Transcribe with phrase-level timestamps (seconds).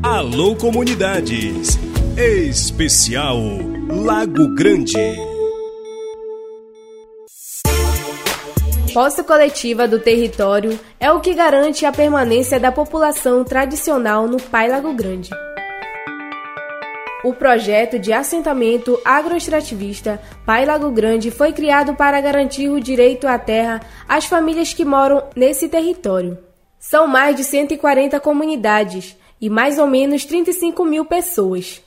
[0.00, 1.76] Alô Comunidades.
[2.16, 3.36] Especial
[3.88, 4.94] Lago Grande.
[8.94, 14.68] Posse coletiva do território é o que garante a permanência da população tradicional no Pai
[14.68, 15.30] Lago Grande.
[17.24, 23.36] O projeto de assentamento agroextrativista Pai Lago Grande foi criado para garantir o direito à
[23.36, 26.38] terra às famílias que moram nesse território.
[26.78, 31.82] São mais de 140 comunidades e mais ou menos 35 mil pessoas.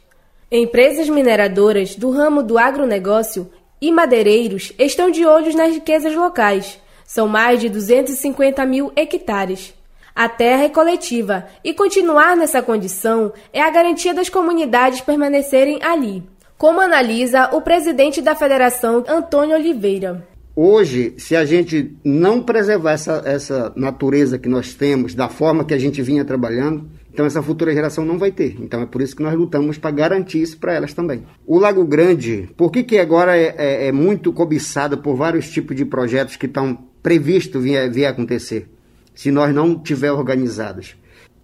[0.51, 3.49] Empresas mineradoras do ramo do agronegócio
[3.81, 6.79] e madeireiros estão de olho nas riquezas locais.
[7.05, 9.73] São mais de 250 mil hectares.
[10.13, 16.21] A terra é coletiva e continuar nessa condição é a garantia das comunidades permanecerem ali,
[16.57, 20.27] como analisa o presidente da federação, Antônio Oliveira.
[20.53, 25.73] Hoje, se a gente não preservar essa, essa natureza que nós temos da forma que
[25.73, 28.55] a gente vinha trabalhando, então essa futura geração não vai ter.
[28.59, 31.23] Então é por isso que nós lutamos para garantir isso para elas também.
[31.45, 35.75] O Lago Grande, por que, que agora é, é, é muito cobiçado por vários tipos
[35.75, 38.69] de projetos que estão previstos vir, vir acontecer,
[39.13, 40.95] se nós não tiver organizados?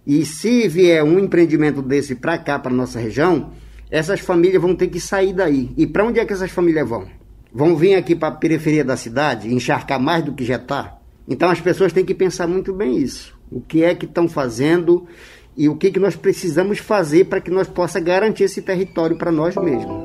[0.06, 3.52] E se vier um empreendimento desse para cá, para nossa região,
[3.90, 5.70] essas famílias vão ter que sair daí.
[5.76, 7.06] E para onde é que essas famílias vão?
[7.52, 10.98] Vão vir aqui para a periferia da cidade, encharcar mais do que já está?
[11.28, 13.38] Então as pessoas têm que pensar muito bem isso.
[13.50, 15.06] O que é que estão fazendo
[15.58, 19.32] e o que, que nós precisamos fazer para que nós possa garantir esse território para
[19.32, 20.04] nós mesmos.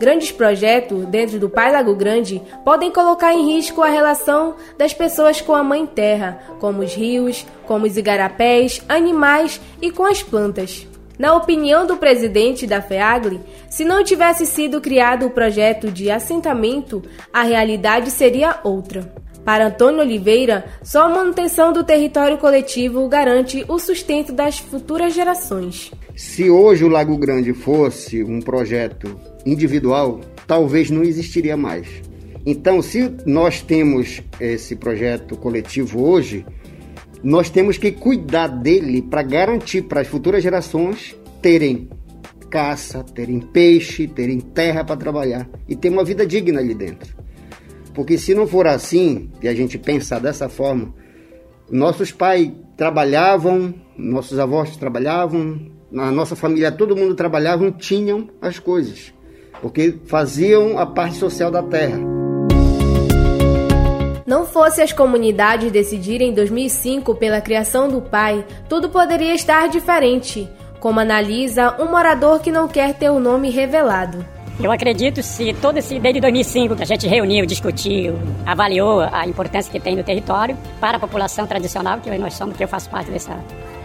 [0.00, 5.40] Grandes projetos dentro do Pai Lago Grande podem colocar em risco a relação das pessoas
[5.40, 10.86] com a Mãe Terra, como os rios, como os igarapés, animais e com as plantas.
[11.18, 17.02] Na opinião do presidente da FEAGLE, se não tivesse sido criado o projeto de assentamento,
[17.32, 19.12] a realidade seria outra.
[19.48, 25.90] Para Antônio Oliveira, só a manutenção do território coletivo garante o sustento das futuras gerações.
[26.14, 31.88] Se hoje o Lago Grande fosse um projeto individual, talvez não existiria mais.
[32.44, 36.44] Então, se nós temos esse projeto coletivo hoje,
[37.24, 41.88] nós temos que cuidar dele para garantir para as futuras gerações terem
[42.50, 47.17] caça, terem peixe, terem terra para trabalhar e ter uma vida digna ali dentro.
[47.98, 50.94] Porque se não for assim, e a gente pensar dessa forma,
[51.68, 59.12] nossos pais trabalhavam, nossos avós trabalhavam, na nossa família todo mundo trabalhava, tinham as coisas,
[59.60, 61.98] porque faziam a parte social da terra.
[64.24, 70.48] Não fosse as comunidades decidirem em 2005 pela criação do pai, tudo poderia estar diferente,
[70.78, 74.37] como analisa um morador que não quer ter o nome revelado.
[74.60, 79.70] Eu acredito se todo esse desde 2005 que a gente reuniu, discutiu, avaliou a importância
[79.70, 83.08] que tem no território para a população tradicional que nós somos, que eu faço parte
[83.08, 83.38] dessa,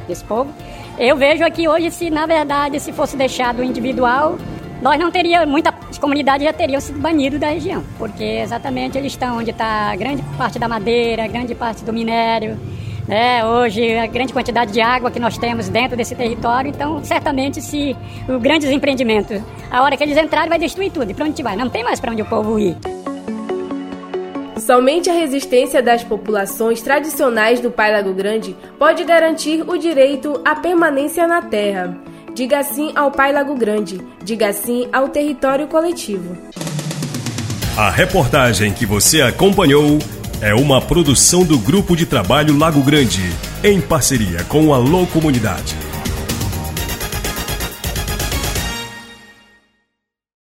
[0.08, 0.52] desse povo.
[0.98, 4.36] Eu vejo aqui hoje se na verdade se fosse deixado individual,
[4.82, 9.38] nós não teríamos muitas comunidades já teriam sido banidas da região, porque exatamente eles estão
[9.38, 12.60] onde está grande parte da madeira, grande parte do minério,
[13.08, 13.46] né?
[13.46, 17.96] Hoje, a grande quantidade de água que nós temos dentro desse território, então, certamente, se
[18.28, 21.10] os grandes empreendimentos, a hora que eles entrarem, vai destruir tudo.
[21.12, 21.56] E para onde vai?
[21.56, 22.78] Não tem mais para onde o povo ir.
[24.60, 30.56] Somente a resistência das populações tradicionais do Pai Lago Grande pode garantir o direito à
[30.56, 31.98] permanência na terra.
[32.34, 36.38] Diga sim ao Pai Lago Grande, diga sim ao território coletivo.
[37.78, 40.00] A reportagem que você acompanhou
[40.44, 43.34] é uma produção do Grupo de Trabalho Lago Grande,
[43.64, 45.83] em parceria com a Alô Comunidade.